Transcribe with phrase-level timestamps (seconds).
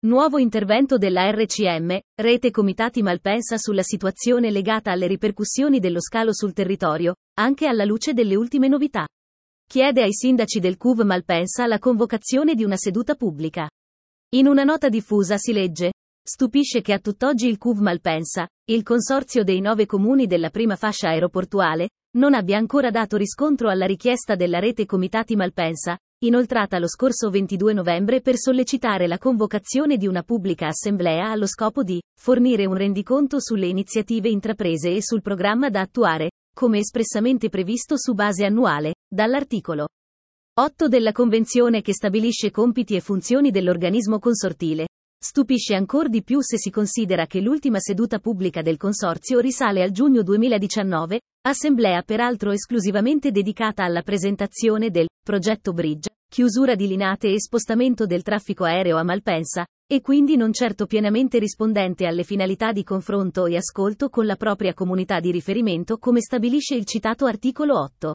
[0.00, 6.52] Nuovo intervento della RCM, Rete Comitati Malpensa sulla situazione legata alle ripercussioni dello scalo sul
[6.52, 9.08] territorio, anche alla luce delle ultime novità.
[9.66, 13.68] Chiede ai sindaci del CUV Malpensa la convocazione di una seduta pubblica.
[14.36, 15.90] In una nota diffusa si legge,
[16.22, 21.08] Stupisce che a tutt'oggi il CUV Malpensa, il consorzio dei nove comuni della prima fascia
[21.08, 21.88] aeroportuale,
[22.18, 27.72] non abbia ancora dato riscontro alla richiesta della rete Comitati Malpensa, inoltrata lo scorso 22
[27.72, 33.40] novembre per sollecitare la convocazione di una pubblica assemblea allo scopo di fornire un rendiconto
[33.40, 39.86] sulle iniziative intraprese e sul programma da attuare, come espressamente previsto su base annuale, dall'articolo
[40.58, 44.88] 8 della Convenzione che stabilisce compiti e funzioni dell'organismo consortile.
[45.20, 49.92] Stupisce ancor di più se si considera che l'ultima seduta pubblica del consorzio risale al
[49.92, 57.40] giugno 2019, assemblea peraltro esclusivamente dedicata alla presentazione del progetto Bridge, chiusura di linate e
[57.40, 62.84] spostamento del traffico aereo a Malpensa, e quindi non certo pienamente rispondente alle finalità di
[62.84, 68.12] confronto e ascolto con la propria comunità di riferimento come stabilisce il citato articolo 8.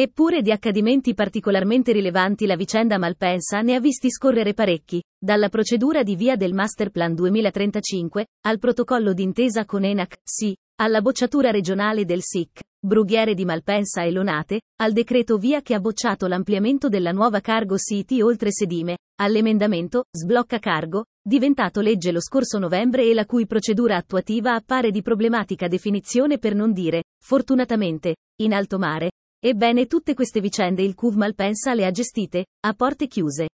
[0.00, 6.04] Eppure di accadimenti particolarmente rilevanti la vicenda Malpensa ne ha visti scorrere parecchi, dalla procedura
[6.04, 12.20] di via del Masterplan 2035, al protocollo d'intesa con ENAC, sì, alla bocciatura regionale del
[12.22, 17.40] SIC, Brughiere di Malpensa e Lonate, al decreto via che ha bocciato l'ampliamento della nuova
[17.40, 23.48] Cargo City oltre Sedime, all'emendamento, sblocca cargo, diventato legge lo scorso novembre e la cui
[23.48, 29.10] procedura attuativa appare di problematica definizione per non dire, fortunatamente, in alto mare,
[29.40, 33.48] Ebbene tutte queste vicende il CUV Malpensa le ha gestite, a porte chiuse.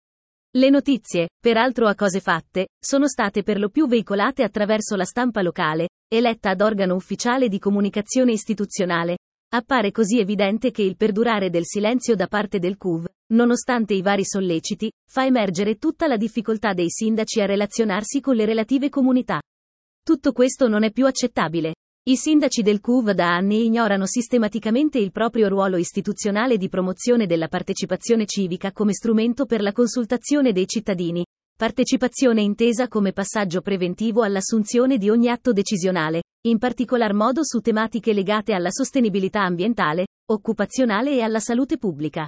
[0.55, 5.41] Le notizie, peraltro a cose fatte, sono state per lo più veicolate attraverso la stampa
[5.41, 9.17] locale, eletta ad organo ufficiale di comunicazione istituzionale.
[9.53, 14.23] Appare così evidente che il perdurare del silenzio da parte del CUV, nonostante i vari
[14.23, 19.41] solleciti, fa emergere tutta la difficoltà dei sindaci a relazionarsi con le relative comunità.
[20.03, 21.73] Tutto questo non è più accettabile.
[22.03, 27.47] I sindaci del CUV da anni ignorano sistematicamente il proprio ruolo istituzionale di promozione della
[27.47, 31.23] partecipazione civica come strumento per la consultazione dei cittadini,
[31.55, 38.13] partecipazione intesa come passaggio preventivo all'assunzione di ogni atto decisionale, in particolar modo su tematiche
[38.13, 42.27] legate alla sostenibilità ambientale, occupazionale e alla salute pubblica.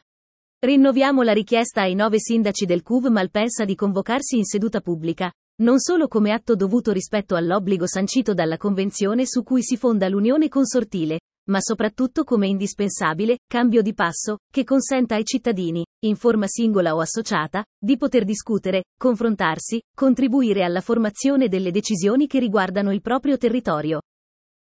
[0.63, 5.79] Rinnoviamo la richiesta ai nove sindaci del CUV Malpensa di convocarsi in seduta pubblica, non
[5.79, 11.19] solo come atto dovuto rispetto all'obbligo sancito dalla Convenzione su cui si fonda l'Unione Consortile,
[11.49, 17.01] ma soprattutto come indispensabile cambio di passo che consenta ai cittadini, in forma singola o
[17.01, 23.99] associata, di poter discutere, confrontarsi, contribuire alla formazione delle decisioni che riguardano il proprio territorio.